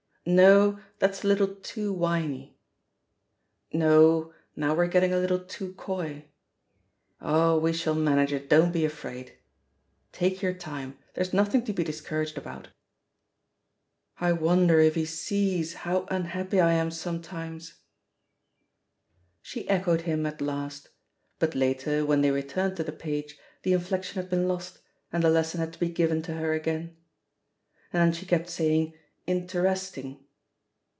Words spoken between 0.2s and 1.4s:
••,No, that's a